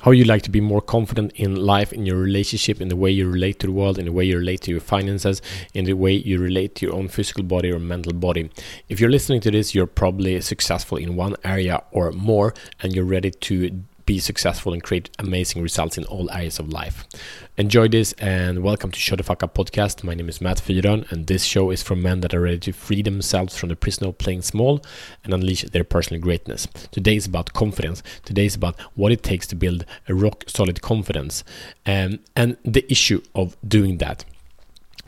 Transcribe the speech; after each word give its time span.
how 0.00 0.10
you 0.10 0.24
like 0.24 0.42
to 0.42 0.50
be 0.50 0.60
more 0.60 0.80
confident 0.80 1.32
in 1.36 1.54
life, 1.56 1.92
in 1.92 2.06
your 2.06 2.16
relationship, 2.16 2.80
in 2.80 2.88
the 2.88 2.96
way 2.96 3.10
you 3.10 3.28
relate 3.28 3.58
to 3.60 3.66
the 3.66 3.72
world, 3.72 3.98
in 3.98 4.06
the 4.06 4.12
way 4.12 4.24
you 4.24 4.38
relate 4.38 4.62
to 4.62 4.70
your 4.70 4.80
finances, 4.80 5.42
in 5.74 5.84
the 5.84 5.92
way 5.92 6.12
you 6.12 6.38
relate 6.38 6.74
to 6.76 6.86
your 6.86 6.94
own 6.94 7.08
physical 7.08 7.44
body 7.44 7.70
or 7.70 7.78
mental 7.78 8.12
body. 8.12 8.50
If 8.88 9.00
you're 9.00 9.10
listening 9.10 9.40
to 9.42 9.50
this, 9.50 9.74
you're 9.74 9.86
probably 9.86 10.40
successful 10.40 10.96
in 10.96 11.16
one 11.16 11.36
area 11.44 11.82
or 11.90 12.12
more, 12.12 12.54
and 12.80 12.94
you're 12.94 13.04
ready 13.04 13.30
to 13.30 13.84
be 14.10 14.18
successful 14.18 14.72
and 14.72 14.82
create 14.82 15.08
amazing 15.20 15.62
results 15.62 15.96
in 15.96 16.02
all 16.06 16.28
areas 16.32 16.58
of 16.58 16.68
life. 16.68 17.06
Enjoy 17.56 17.86
this 17.86 18.12
and 18.14 18.60
welcome 18.60 18.90
to 18.90 18.98
Show 18.98 19.14
the 19.14 19.22
Fuck 19.22 19.44
Up 19.44 19.54
podcast. 19.54 20.02
My 20.02 20.14
name 20.14 20.28
is 20.28 20.40
Matt 20.40 20.56
Fyron, 20.56 21.08
and 21.12 21.28
this 21.28 21.44
show 21.44 21.70
is 21.70 21.80
for 21.80 21.94
men 21.94 22.20
that 22.22 22.34
are 22.34 22.40
ready 22.40 22.58
to 22.58 22.72
free 22.72 23.02
themselves 23.02 23.56
from 23.56 23.68
the 23.68 23.76
prison 23.76 24.08
of 24.08 24.18
playing 24.18 24.42
small 24.42 24.82
and 25.22 25.32
unleash 25.32 25.62
their 25.62 25.84
personal 25.84 26.20
greatness. 26.20 26.66
Today 26.90 27.14
is 27.14 27.26
about 27.26 27.52
confidence. 27.52 28.02
Today 28.24 28.46
is 28.46 28.56
about 28.56 28.80
what 28.96 29.12
it 29.12 29.22
takes 29.22 29.46
to 29.46 29.54
build 29.54 29.84
a 30.08 30.14
rock 30.14 30.42
solid 30.48 30.82
confidence 30.82 31.44
um, 31.86 32.18
and 32.34 32.56
the 32.64 32.84
issue 32.90 33.22
of 33.36 33.56
doing 33.64 33.98
that. 33.98 34.24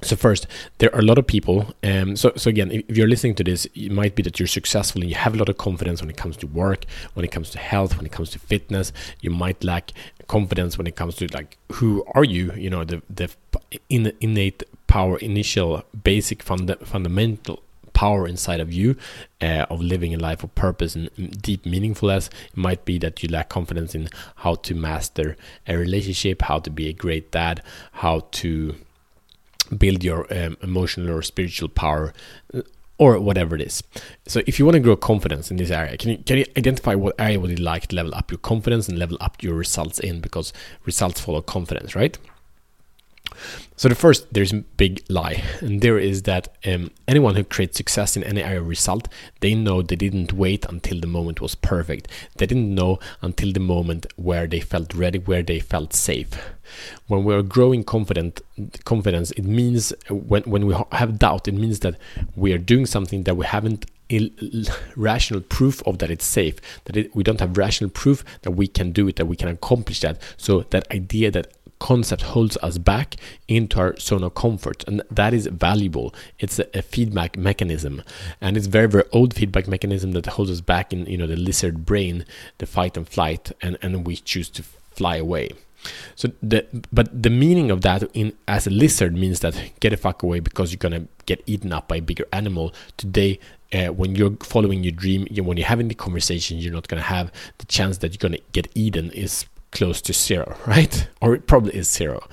So 0.00 0.16
first, 0.16 0.46
there 0.78 0.92
are 0.94 0.98
a 0.98 1.04
lot 1.04 1.18
of 1.18 1.26
people. 1.26 1.74
Um, 1.84 2.16
so 2.16 2.32
so 2.36 2.48
again, 2.48 2.70
if 2.72 2.96
you're 2.96 3.08
listening 3.08 3.34
to 3.36 3.44
this, 3.44 3.66
it 3.74 3.92
might 3.92 4.14
be 4.14 4.22
that 4.22 4.40
you're 4.40 4.48
successful 4.48 5.00
and 5.00 5.10
you 5.10 5.16
have 5.16 5.34
a 5.34 5.36
lot 5.36 5.48
of 5.48 5.58
confidence 5.58 6.00
when 6.00 6.10
it 6.10 6.16
comes 6.16 6.36
to 6.38 6.46
work, 6.46 6.86
when 7.14 7.24
it 7.24 7.30
comes 7.30 7.50
to 7.50 7.58
health, 7.58 7.96
when 7.96 8.06
it 8.06 8.12
comes 8.12 8.30
to 8.30 8.38
fitness. 8.38 8.92
You 9.20 9.30
might 9.30 9.62
lack 9.62 9.92
confidence 10.26 10.78
when 10.78 10.86
it 10.86 10.96
comes 10.96 11.16
to 11.16 11.26
like 11.32 11.58
who 11.72 12.04
are 12.14 12.24
you? 12.24 12.52
You 12.54 12.70
know 12.70 12.84
the 12.84 13.02
the 13.08 13.30
innate 13.88 14.64
power, 14.86 15.18
initial, 15.18 15.84
basic, 16.02 16.42
funda- 16.42 16.84
fundamental 16.84 17.62
power 17.92 18.26
inside 18.26 18.60
of 18.60 18.72
you 18.72 18.96
uh, 19.40 19.66
of 19.70 19.80
living 19.80 20.14
a 20.14 20.18
life 20.18 20.42
of 20.42 20.54
purpose 20.54 20.96
and 20.96 21.08
deep 21.40 21.64
meaningfulness. 21.64 22.28
It 22.28 22.56
might 22.56 22.84
be 22.84 22.98
that 22.98 23.22
you 23.22 23.28
lack 23.28 23.48
confidence 23.48 23.94
in 23.94 24.08
how 24.36 24.56
to 24.56 24.74
master 24.74 25.36
a 25.68 25.76
relationship, 25.76 26.42
how 26.42 26.58
to 26.58 26.70
be 26.70 26.88
a 26.88 26.92
great 26.92 27.30
dad, 27.30 27.62
how 27.92 28.26
to 28.32 28.74
build 29.78 30.04
your 30.04 30.32
um, 30.32 30.56
emotional 30.62 31.10
or 31.10 31.22
spiritual 31.22 31.68
power 31.68 32.12
uh, 32.54 32.62
or 32.98 33.18
whatever 33.18 33.56
it 33.56 33.62
is. 33.62 33.82
So 34.26 34.42
if 34.46 34.58
you 34.58 34.64
want 34.64 34.76
to 34.76 34.80
grow 34.80 34.96
confidence 34.96 35.50
in 35.50 35.56
this 35.56 35.70
area, 35.70 35.96
can 35.96 36.10
you 36.10 36.18
can 36.18 36.38
you 36.38 36.44
identify 36.56 36.94
what 36.94 37.14
area 37.18 37.40
would 37.40 37.50
you 37.50 37.64
like 37.64 37.88
to 37.88 37.96
level 37.96 38.14
up 38.14 38.30
your 38.30 38.38
confidence 38.38 38.88
and 38.88 38.98
level 38.98 39.16
up 39.20 39.42
your 39.42 39.54
results 39.54 39.98
in 39.98 40.20
because 40.20 40.52
results 40.84 41.20
follow 41.20 41.40
confidence, 41.40 41.94
right? 41.96 42.16
So 43.76 43.88
the 43.88 43.94
first, 43.94 44.32
there's 44.32 44.52
a 44.52 44.58
big 44.76 45.02
lie, 45.08 45.42
and 45.60 45.80
there 45.80 45.98
is 45.98 46.22
that 46.22 46.48
um, 46.64 46.90
anyone 47.08 47.34
who 47.34 47.44
creates 47.44 47.76
success 47.76 48.16
in 48.16 48.22
any 48.22 48.42
area 48.42 48.60
of 48.60 48.68
result, 48.68 49.08
they 49.40 49.54
know 49.54 49.82
they 49.82 49.96
didn't 49.96 50.32
wait 50.32 50.64
until 50.66 51.00
the 51.00 51.06
moment 51.06 51.40
was 51.40 51.54
perfect. 51.54 52.08
They 52.36 52.46
didn't 52.46 52.74
know 52.74 53.00
until 53.22 53.52
the 53.52 53.60
moment 53.60 54.06
where 54.16 54.46
they 54.46 54.60
felt 54.60 54.94
ready, 54.94 55.18
where 55.18 55.42
they 55.42 55.58
felt 55.58 55.94
safe. 55.94 56.28
When 57.08 57.24
we 57.24 57.34
are 57.34 57.42
growing 57.42 57.82
confident, 57.82 58.40
confidence, 58.84 59.32
it 59.32 59.44
means 59.44 59.92
when 60.08 60.42
when 60.44 60.66
we 60.66 60.76
have 60.92 61.18
doubt, 61.18 61.48
it 61.48 61.54
means 61.54 61.80
that 61.80 61.96
we 62.36 62.52
are 62.52 62.58
doing 62.58 62.86
something 62.86 63.24
that 63.24 63.36
we 63.36 63.46
haven't 63.46 63.86
rational 64.94 65.40
proof 65.40 65.82
of 65.86 65.98
that 65.98 66.10
it's 66.10 66.24
safe 66.24 66.56
that 66.84 66.96
it, 66.96 67.16
we 67.16 67.22
don't 67.22 67.40
have 67.40 67.56
rational 67.56 67.88
proof 67.88 68.24
that 68.42 68.50
we 68.50 68.66
can 68.66 68.92
do 68.92 69.08
it 69.08 69.16
that 69.16 69.26
we 69.26 69.36
can 69.36 69.48
accomplish 69.48 70.00
that 70.00 70.20
so 70.36 70.60
that 70.70 70.90
idea 70.92 71.30
that 71.30 71.46
concept 71.82 72.22
holds 72.22 72.56
us 72.62 72.78
back 72.78 73.16
into 73.48 73.76
our 73.80 73.96
zone 73.98 74.22
of 74.22 74.34
comfort 74.36 74.84
and 74.86 75.02
that 75.10 75.34
is 75.34 75.48
valuable. 75.48 76.14
It's 76.38 76.60
a, 76.60 76.78
a, 76.78 76.80
feedback 76.80 77.36
mechanism 77.36 78.04
and 78.40 78.56
it's 78.56 78.68
very 78.68 78.86
very 78.86 79.02
old 79.10 79.34
feedback 79.34 79.66
mechanism 79.66 80.12
that 80.12 80.26
holds 80.26 80.52
us 80.52 80.60
back 80.60 80.92
in 80.92 81.06
you 81.06 81.18
know 81.18 81.26
the 81.26 81.34
lizard 81.36 81.84
brain 81.84 82.24
the 82.58 82.66
fight 82.66 82.96
and 82.96 83.08
flight 83.08 83.50
and 83.60 83.76
and 83.82 84.06
we 84.06 84.14
choose 84.14 84.48
to 84.50 84.62
fly 84.62 85.16
away. 85.16 85.50
So 86.14 86.30
the 86.40 86.64
but 86.92 87.08
the 87.26 87.30
meaning 87.30 87.72
of 87.72 87.80
that 87.80 88.04
in 88.14 88.32
as 88.46 88.68
a 88.68 88.70
lizard 88.70 89.14
means 89.16 89.40
that 89.40 89.54
get 89.80 89.90
the 89.90 89.96
fuck 89.96 90.22
away 90.22 90.38
because 90.38 90.70
you're 90.70 90.78
gonna 90.86 91.08
get 91.26 91.42
eaten 91.46 91.72
up 91.72 91.88
by 91.88 91.96
a 91.96 92.02
bigger 92.02 92.26
animal. 92.32 92.72
Today 92.96 93.40
uh, 93.72 93.88
when 93.88 94.14
you're 94.14 94.36
following 94.40 94.84
your 94.84 94.92
dream, 94.92 95.26
you, 95.30 95.42
when 95.42 95.56
you're 95.56 95.66
having 95.66 95.88
the 95.88 95.94
conversation, 95.94 96.58
you're 96.58 96.72
not 96.72 96.84
to 96.88 97.00
have 97.00 97.32
the 97.58 97.66
chance 97.66 97.98
that 97.98 98.12
you're 98.12 98.30
to 98.30 98.40
get 98.52 98.68
eaten 98.74 99.10
is 99.12 99.46
close 99.72 100.00
to 100.02 100.12
zero, 100.12 100.56
right? 100.66 101.08
Or 101.20 101.34
it 101.34 101.46
probably 101.46 101.74
is 101.74 101.90
zero. 101.90 102.26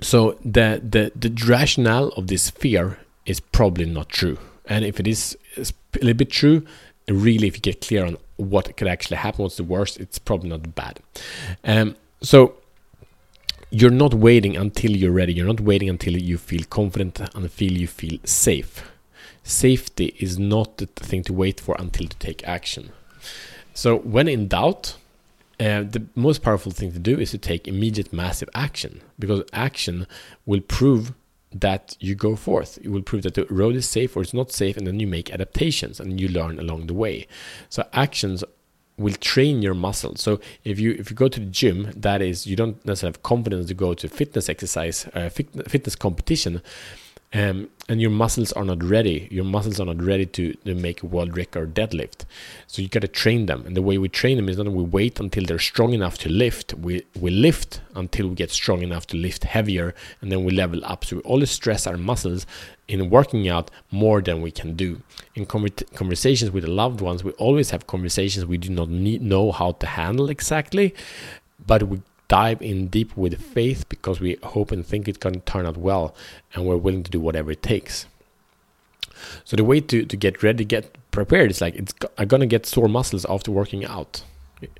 So 0.00 0.38
the 0.44 0.80
the 0.82 1.12
the 1.14 1.30
rationale 1.46 2.08
of 2.16 2.28
this 2.28 2.50
fear 2.50 2.98
is 3.26 3.40
probably 3.40 3.86
not 3.86 4.08
true. 4.08 4.38
And 4.66 4.84
if 4.84 5.00
it 5.00 5.06
is 5.06 5.36
a 5.56 5.66
little 5.94 6.14
bit 6.14 6.30
true, 6.30 6.64
really, 7.08 7.48
if 7.48 7.56
you 7.56 7.60
get 7.60 7.80
clear 7.80 8.06
on 8.06 8.16
what 8.36 8.76
could 8.76 8.88
actually 8.88 9.18
happen, 9.18 9.42
what's 9.42 9.56
the 9.56 9.64
worst, 9.64 9.98
it's 9.98 10.18
probably 10.18 10.48
not 10.48 10.74
bad. 10.74 11.00
Um, 11.64 11.96
so 12.22 12.54
you're 13.70 13.90
not 13.90 14.14
waiting 14.14 14.56
until 14.56 14.92
you're 14.92 15.12
ready. 15.12 15.32
You're 15.32 15.46
not 15.46 15.60
waiting 15.60 15.88
until 15.88 16.16
you 16.16 16.38
feel 16.38 16.64
confident, 16.70 17.20
and 17.34 17.50
feel 17.50 17.72
you 17.72 17.86
feel 17.86 18.18
safe. 18.24 18.90
Safety 19.42 20.14
is 20.18 20.38
not 20.38 20.78
the 20.78 20.86
thing 20.86 21.22
to 21.24 21.32
wait 21.32 21.60
for 21.60 21.76
until 21.78 22.06
to 22.06 22.16
take 22.18 22.46
action. 22.46 22.90
So 23.74 23.96
when 23.96 24.28
in 24.28 24.48
doubt, 24.48 24.96
uh, 25.60 25.82
the 25.82 26.06
most 26.14 26.42
powerful 26.42 26.72
thing 26.72 26.90
to 26.92 26.98
do 26.98 27.18
is 27.20 27.30
to 27.32 27.38
take 27.38 27.68
immediate 27.68 28.12
massive 28.12 28.48
action 28.54 29.02
because 29.18 29.44
action 29.52 30.06
will 30.46 30.60
prove 30.60 31.12
that 31.52 31.96
you 32.00 32.14
go 32.14 32.34
forth. 32.34 32.78
It 32.82 32.88
will 32.88 33.02
prove 33.02 33.22
that 33.24 33.34
the 33.34 33.44
road 33.50 33.76
is 33.76 33.88
safe 33.88 34.16
or 34.16 34.22
it's 34.22 34.32
not 34.32 34.52
safe, 34.52 34.76
and 34.76 34.86
then 34.86 35.00
you 35.00 35.06
make 35.06 35.30
adaptations 35.30 36.00
and 36.00 36.18
you 36.18 36.28
learn 36.28 36.58
along 36.58 36.86
the 36.86 36.94
way. 36.94 37.26
So 37.68 37.86
actions 37.92 38.42
will 38.96 39.14
train 39.14 39.60
your 39.60 39.74
muscles. 39.74 40.22
So 40.22 40.40
if 40.64 40.78
you 40.78 40.92
if 40.92 41.10
you 41.10 41.16
go 41.16 41.28
to 41.28 41.40
the 41.40 41.46
gym, 41.46 41.92
that 41.94 42.22
is 42.22 42.46
you 42.46 42.56
don't 42.56 42.82
necessarily 42.86 43.14
have 43.14 43.22
confidence 43.22 43.66
to 43.66 43.74
go 43.74 43.94
to 43.94 44.08
fitness 44.08 44.48
exercise, 44.48 45.06
uh, 45.14 45.28
fitness 45.28 45.96
competition 45.96 46.62
um, 47.32 47.68
and 47.88 48.00
your 48.00 48.10
muscles 48.10 48.52
are 48.52 48.64
not 48.64 48.82
ready. 48.82 49.28
Your 49.30 49.44
muscles 49.44 49.78
are 49.80 49.86
not 49.86 50.02
ready 50.02 50.26
to, 50.26 50.52
to 50.52 50.74
make 50.74 51.02
a 51.02 51.06
world 51.06 51.36
record 51.36 51.74
deadlift. 51.74 52.24
So 52.66 52.82
you 52.82 52.88
got 52.88 53.02
to 53.02 53.08
train 53.08 53.46
them. 53.46 53.64
And 53.66 53.76
the 53.76 53.82
way 53.82 53.98
we 53.98 54.08
train 54.08 54.36
them 54.36 54.48
is 54.48 54.58
not 54.58 54.66
we 54.66 54.82
wait 54.82 55.20
until 55.20 55.44
they're 55.44 55.58
strong 55.58 55.92
enough 55.92 56.18
to 56.18 56.28
lift. 56.28 56.74
We 56.74 57.04
we 57.18 57.30
lift 57.30 57.80
until 57.94 58.28
we 58.28 58.34
get 58.34 58.50
strong 58.50 58.82
enough 58.82 59.06
to 59.08 59.16
lift 59.16 59.44
heavier, 59.44 59.94
and 60.20 60.30
then 60.30 60.44
we 60.44 60.52
level 60.52 60.84
up. 60.84 61.04
So 61.04 61.16
we 61.16 61.22
always 61.22 61.50
stress 61.50 61.86
our 61.86 61.96
muscles 61.96 62.46
in 62.88 63.10
working 63.10 63.48
out 63.48 63.70
more 63.92 64.20
than 64.20 64.42
we 64.42 64.50
can 64.50 64.74
do. 64.74 65.00
In 65.36 65.46
conversations 65.46 66.50
with 66.50 66.64
the 66.64 66.70
loved 66.70 67.00
ones, 67.00 67.22
we 67.22 67.30
always 67.32 67.70
have 67.70 67.86
conversations 67.86 68.44
we 68.44 68.58
do 68.58 68.70
not 68.70 68.88
need, 68.88 69.22
know 69.22 69.52
how 69.52 69.72
to 69.72 69.86
handle 69.86 70.28
exactly, 70.28 70.94
but 71.64 71.84
we 71.84 72.02
dive 72.30 72.62
in 72.62 72.86
deep 72.86 73.14
with 73.16 73.34
faith 73.42 73.88
because 73.88 74.20
we 74.20 74.38
hope 74.42 74.70
and 74.70 74.86
think 74.86 75.08
it 75.08 75.18
can 75.20 75.40
turn 75.40 75.66
out 75.66 75.76
well 75.76 76.14
and 76.54 76.64
we're 76.64 76.76
willing 76.76 77.02
to 77.02 77.10
do 77.10 77.20
whatever 77.20 77.50
it 77.50 77.62
takes. 77.62 78.06
So 79.44 79.56
the 79.56 79.64
way 79.64 79.80
to, 79.80 80.06
to 80.06 80.16
get 80.16 80.42
ready, 80.42 80.64
get 80.64 80.96
prepared 81.10 81.50
is 81.50 81.60
like 81.60 81.74
it's 81.74 81.92
I'm 82.16 82.28
gonna 82.28 82.46
get 82.46 82.66
sore 82.66 82.88
muscles 82.88 83.26
after 83.28 83.50
working 83.50 83.84
out. 83.84 84.22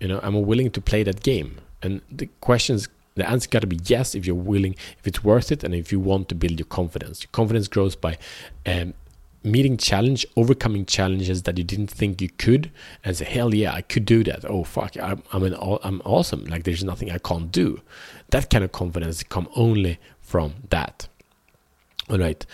You 0.00 0.08
know, 0.08 0.20
I'm 0.22 0.40
willing 0.46 0.70
to 0.70 0.80
play 0.80 1.02
that 1.02 1.22
game. 1.22 1.58
And 1.82 2.00
the 2.10 2.26
questions 2.40 2.88
the 3.16 3.28
answer 3.28 3.48
got 3.50 3.60
to 3.60 3.66
be 3.66 3.80
yes 3.84 4.14
if 4.14 4.24
you're 4.26 4.36
willing, 4.36 4.76
if 4.98 5.06
it's 5.06 5.24
worth 5.24 5.50
it, 5.50 5.64
and 5.64 5.74
if 5.74 5.90
you 5.90 5.98
want 5.98 6.28
to 6.28 6.34
build 6.34 6.58
your 6.58 6.66
confidence. 6.66 7.22
Your 7.22 7.30
confidence 7.32 7.66
grows 7.68 7.96
by 7.96 8.16
um, 8.64 8.94
meeting 9.42 9.76
challenge, 9.76 10.26
overcoming 10.36 10.84
challenges 10.86 11.42
that 11.44 11.56
you 11.56 11.64
didn't 11.64 11.90
think 11.90 12.20
you 12.20 12.28
could, 12.28 12.70
and 13.04 13.16
say, 13.16 13.24
"Hell 13.24 13.54
yeah, 13.54 13.72
I 13.72 13.82
could 13.82 14.04
do 14.04 14.22
that." 14.24 14.44
Oh 14.44 14.64
fuck, 14.64 14.96
I'm 14.98 15.22
I'm 15.32 15.42
an 15.42 15.54
I'm 15.82 16.02
awesome. 16.04 16.44
Like 16.44 16.64
there's 16.64 16.84
nothing 16.84 17.10
I 17.10 17.18
can't 17.18 17.50
do. 17.50 17.80
That 18.30 18.50
kind 18.50 18.64
of 18.64 18.72
confidence 18.72 19.22
come 19.22 19.48
only 19.56 19.98
from 20.20 20.54
that. 20.70 21.08
All 22.08 22.18
right. 22.18 22.44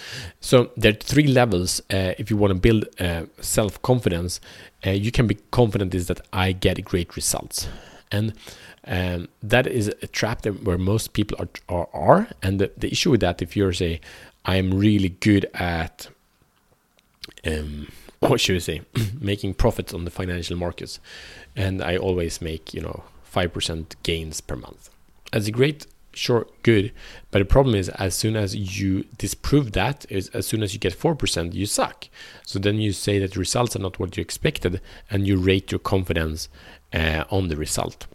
So 0.40 0.70
there 0.76 0.92
are 0.92 0.96
three 0.96 1.26
levels. 1.26 1.80
Uh, 1.90 2.12
if 2.18 2.30
you 2.30 2.36
want 2.36 2.52
to 2.52 2.58
build 2.58 2.86
uh, 3.00 3.24
self 3.40 3.80
confidence, 3.82 4.40
uh, 4.86 4.90
you 4.90 5.10
can 5.10 5.26
be 5.26 5.36
confident 5.50 5.94
is 5.94 6.08
that 6.08 6.20
I 6.32 6.52
get 6.52 6.84
great 6.84 7.16
results, 7.16 7.68
and 8.12 8.34
um, 8.86 9.28
that 9.42 9.66
is 9.66 9.88
a 10.02 10.06
trap 10.06 10.42
that 10.42 10.62
where 10.62 10.78
most 10.78 11.14
people 11.14 11.38
are 11.40 11.48
are, 11.68 11.88
are. 11.92 12.28
and 12.42 12.60
the, 12.60 12.70
the 12.76 12.92
issue 12.92 13.10
with 13.10 13.20
that 13.20 13.42
if 13.42 13.56
you're 13.56 13.72
say 13.72 14.00
I 14.44 14.56
am 14.56 14.72
really 14.72 15.08
good 15.08 15.46
at 15.54 16.08
um, 17.46 17.88
what 18.20 18.40
should 18.40 18.56
I 18.56 18.60
say, 18.60 18.82
making 19.20 19.54
profits 19.54 19.92
on 19.92 20.04
the 20.04 20.10
financial 20.10 20.56
markets, 20.56 21.00
and 21.54 21.82
I 21.82 21.96
always 21.96 22.40
make 22.40 22.74
you 22.74 22.80
know 22.80 23.04
five 23.22 23.52
percent 23.52 23.96
gains 24.02 24.40
per 24.40 24.56
month. 24.56 24.90
That's 25.32 25.48
a 25.48 25.52
great, 25.52 25.86
sure, 26.12 26.46
good, 26.62 26.92
but 27.30 27.40
the 27.40 27.44
problem 27.44 27.74
is 27.74 27.88
as 27.90 28.14
soon 28.14 28.36
as 28.36 28.54
you 28.54 29.04
disprove 29.18 29.72
that, 29.72 30.06
is 30.08 30.28
as 30.30 30.46
soon 30.46 30.62
as 30.62 30.72
you 30.72 30.80
get 30.80 30.94
four 30.94 31.14
percent, 31.14 31.54
you 31.54 31.66
suck. 31.66 32.08
So 32.44 32.58
then 32.58 32.78
you 32.78 32.92
say 32.92 33.18
that 33.18 33.36
results 33.36 33.76
are 33.76 33.80
not 33.80 33.98
what 33.98 34.16
you 34.16 34.20
expected, 34.20 34.80
and 35.10 35.26
you 35.26 35.36
rate 35.36 35.70
your 35.70 35.80
confidence 35.80 36.48
uh, 36.92 37.24
on 37.30 37.48
the 37.48 37.56
result. 37.56 38.06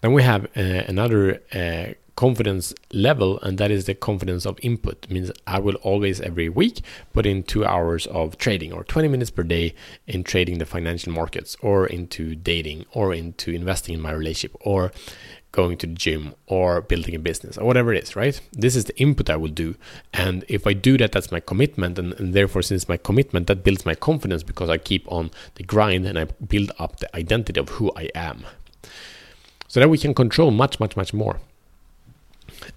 Then 0.00 0.12
we 0.12 0.22
have 0.22 0.44
uh, 0.56 0.84
another 0.88 1.42
uh, 1.52 1.94
confidence 2.18 2.74
level, 2.92 3.38
and 3.42 3.58
that 3.58 3.70
is 3.70 3.84
the 3.84 3.94
confidence 3.94 4.44
of 4.44 4.58
input. 4.60 5.04
It 5.04 5.10
means 5.12 5.30
I 5.46 5.60
will 5.60 5.76
always 5.76 6.20
every 6.20 6.48
week 6.48 6.80
put 7.12 7.26
in 7.26 7.44
two 7.44 7.64
hours 7.64 8.08
of 8.08 8.36
trading 8.36 8.72
or 8.72 8.82
20 8.82 9.06
minutes 9.06 9.30
per 9.30 9.44
day 9.44 9.72
in 10.08 10.24
trading 10.24 10.58
the 10.58 10.66
financial 10.66 11.12
markets 11.12 11.56
or 11.60 11.86
into 11.86 12.34
dating 12.34 12.86
or 12.90 13.14
into 13.14 13.52
investing 13.52 13.94
in 13.94 14.00
my 14.00 14.10
relationship 14.10 14.56
or 14.62 14.90
going 15.52 15.78
to 15.78 15.86
the 15.86 15.94
gym 15.94 16.34
or 16.48 16.80
building 16.80 17.14
a 17.14 17.20
business 17.20 17.56
or 17.56 17.64
whatever 17.64 17.94
it 17.94 18.02
is, 18.02 18.16
right? 18.16 18.40
This 18.52 18.74
is 18.74 18.86
the 18.86 18.98
input 18.98 19.30
I 19.30 19.36
will 19.36 19.54
do. 19.64 19.76
And 20.12 20.44
if 20.48 20.66
I 20.66 20.72
do 20.72 20.98
that, 20.98 21.12
that's 21.12 21.30
my 21.30 21.38
commitment. 21.38 22.00
And, 22.00 22.14
and, 22.14 22.34
therefore, 22.34 22.62
since 22.62 22.88
my 22.88 22.96
commitment, 22.96 23.46
that 23.46 23.62
builds 23.62 23.86
my 23.86 23.94
confidence 23.94 24.42
because 24.42 24.68
I 24.68 24.78
keep 24.78 25.06
on 25.06 25.30
the 25.54 25.62
grind 25.62 26.04
and 26.04 26.18
I 26.18 26.24
build 26.24 26.72
up 26.80 26.98
the 26.98 27.14
identity 27.14 27.60
of 27.60 27.68
who 27.68 27.92
I 27.94 28.10
am. 28.16 28.44
So 29.68 29.78
that 29.78 29.88
we 29.88 29.98
can 29.98 30.14
control 30.14 30.50
much, 30.50 30.80
much, 30.80 30.96
much 30.96 31.14
more. 31.14 31.38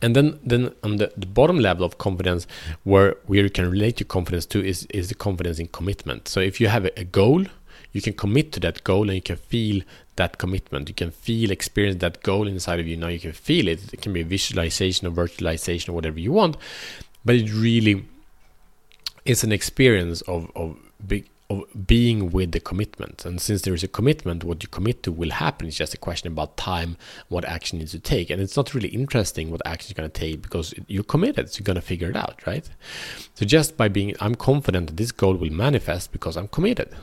And 0.02 0.16
then, 0.16 0.40
then 0.44 0.74
on 0.84 0.98
the, 0.98 1.12
the 1.18 1.26
bottom 1.26 1.60
level 1.60 1.84
of 1.84 1.98
confidence, 1.98 2.48
where 2.84 3.18
we 3.28 3.50
can 3.50 3.70
relate 3.70 3.98
to 3.98 4.06
confidence 4.06 4.46
to, 4.48 4.64
is, 4.64 4.86
is 4.92 5.10
the 5.10 5.16
confidence 5.16 5.60
in 5.60 5.68
commitment. 5.68 6.28
So 6.28 6.40
if 6.40 6.62
you 6.62 6.68
have 6.68 6.86
a, 6.86 7.00
a 7.00 7.04
goal, 7.04 7.46
you 7.94 8.02
can 8.02 8.14
commit 8.14 8.52
to 8.54 8.60
that 8.62 8.84
goal 8.84 9.04
and 9.04 9.16
you 9.16 9.22
can 9.22 9.36
feel 9.36 9.82
that 10.16 10.38
commitment. 10.38 10.88
You 10.88 10.96
can 10.96 11.12
feel, 11.12 11.52
experience 11.52 12.00
that 12.02 12.24
goal 12.24 12.48
inside 12.48 12.80
of 12.80 12.88
you. 12.88 12.96
Now 12.98 13.08
you 13.08 13.20
can 13.20 13.34
feel 13.34 13.68
it. 13.68 13.94
It 13.94 14.02
can 14.02 14.14
be 14.14 14.22
a 14.22 14.26
visualization 14.26 15.08
or 15.08 15.12
virtualization 15.12 15.90
or 15.90 15.94
whatever 15.94 16.20
you 16.20 16.32
want, 16.32 16.58
but 17.26 17.36
it 17.36 17.52
really 17.52 18.06
is 19.26 19.44
an 19.44 19.52
experience 19.52 20.22
of 20.22 20.50
of 20.56 20.78
big 21.06 21.28
of 21.52 21.88
being 21.88 22.32
with 22.32 22.52
the 22.52 22.60
commitment. 22.60 23.26
And 23.26 23.42
since 23.42 23.62
there 23.62 23.74
is 23.74 23.84
a 23.84 23.88
commitment, 23.88 24.44
what 24.44 24.64
you 24.64 24.70
commit 24.70 25.04
to 25.04 25.12
will 25.12 25.32
happen. 25.32 25.68
It's 25.68 25.78
just 25.78 25.94
a 25.94 25.98
question 25.98 26.32
about 26.32 26.58
time, 26.58 26.98
what 27.28 27.46
action 27.46 27.80
needs 27.80 27.92
to 27.92 28.00
take. 28.00 28.30
And 28.30 28.42
it's 28.42 28.56
not 28.56 28.74
really 28.74 28.90
interesting 28.90 29.52
what 29.52 29.62
action 29.66 29.94
you're 29.94 30.02
going 30.02 30.12
to 30.12 30.20
take 30.20 30.42
because 30.42 30.74
you're 30.88 31.04
committed. 31.04 31.52
So 31.52 31.60
you're 31.60 31.66
going 31.66 31.76
to 31.76 31.82
figure 31.82 32.10
it 32.10 32.16
out, 32.16 32.46
right? 32.48 32.68
So 33.36 33.46
just 33.46 33.78
by 33.78 33.88
being, 33.88 34.16
I'm 34.20 34.36
confident 34.36 34.88
that 34.88 34.98
this 34.98 35.12
goal 35.12 35.36
will 35.36 35.52
manifest 35.52 36.12
because 36.12 36.38
I'm 36.38 36.48
committed. 36.48 36.96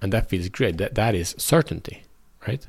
And 0.00 0.12
that 0.12 0.28
feels 0.28 0.48
great. 0.48 0.78
That, 0.78 0.94
that 0.94 1.14
is 1.14 1.34
certainty, 1.38 2.02
right? 2.46 2.66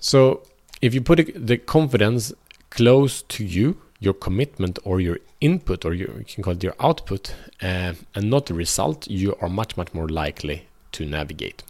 So 0.00 0.42
if 0.80 0.94
you 0.94 1.00
put 1.00 1.30
the 1.34 1.56
confidence 1.58 2.32
close 2.70 3.22
to 3.22 3.44
you, 3.44 3.80
your 4.02 4.14
commitment 4.14 4.80
or 4.84 5.00
your 5.00 5.18
input 5.40 5.84
or 5.84 5.94
your, 5.94 6.10
you 6.18 6.24
can 6.24 6.42
call 6.42 6.54
it 6.54 6.62
your 6.62 6.74
output 6.80 7.34
uh, 7.62 7.92
and 8.16 8.30
not 8.30 8.46
the 8.46 8.54
result, 8.54 9.06
you 9.06 9.36
are 9.40 9.48
much, 9.48 9.76
much 9.76 9.94
more 9.94 10.08
likely 10.08 10.66
to 10.90 11.06
navigate. 11.06 11.62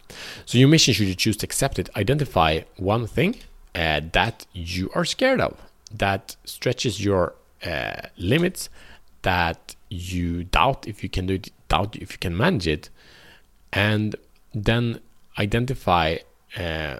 So 0.45 0.57
your 0.57 0.67
mission, 0.67 0.95
should 0.95 1.07
you 1.07 1.13
choose 1.15 1.37
to 1.37 1.45
accept 1.45 1.77
it, 1.77 1.89
identify 1.95 2.61
one 2.77 3.05
thing 3.05 3.35
uh, 3.75 4.01
that 4.13 4.47
you 4.51 4.89
are 4.95 5.05
scared 5.05 5.41
of, 5.41 5.53
that 5.95 6.35
stretches 6.43 7.05
your 7.05 7.35
uh, 7.63 8.01
limits, 8.17 8.67
that 9.21 9.75
you 9.89 10.43
doubt 10.45 10.87
if 10.87 11.03
you 11.03 11.09
can 11.09 11.27
do 11.27 11.35
it, 11.35 11.51
doubt 11.69 11.95
if 11.95 12.13
you 12.13 12.17
can 12.17 12.35
manage 12.35 12.67
it, 12.67 12.89
and 13.71 14.15
then 14.55 14.99
identify 15.37 16.17
uh, 16.57 16.97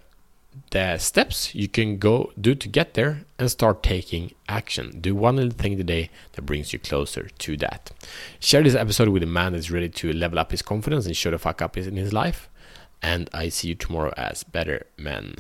the 0.71 0.97
steps 0.97 1.53
you 1.53 1.67
can 1.67 1.97
go 1.97 2.31
do 2.39 2.55
to 2.55 2.67
get 2.67 2.93
there 2.93 3.21
and 3.37 3.49
start 3.49 3.83
taking 3.83 4.33
action. 4.49 4.99
Do 4.99 5.15
one 5.15 5.35
little 5.35 5.51
thing 5.51 5.77
today 5.77 6.09
that 6.33 6.43
brings 6.43 6.73
you 6.73 6.79
closer 6.79 7.29
to 7.29 7.57
that. 7.57 7.91
Share 8.39 8.63
this 8.63 8.75
episode 8.75 9.09
with 9.09 9.23
a 9.23 9.27
man 9.27 9.53
that's 9.53 9.71
ready 9.71 9.89
to 9.89 10.13
level 10.13 10.39
up 10.39 10.51
his 10.51 10.61
confidence 10.61 11.05
and 11.05 11.15
show 11.15 11.31
the 11.31 11.37
fuck 11.37 11.61
up 11.61 11.77
in 11.77 11.95
his 11.95 12.13
life. 12.13 12.49
And 13.01 13.29
I 13.33 13.49
see 13.49 13.69
you 13.69 13.75
tomorrow 13.75 14.13
as 14.15 14.43
better 14.43 14.87
men. 14.97 15.35